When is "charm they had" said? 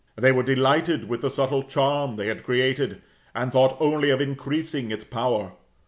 1.61-2.41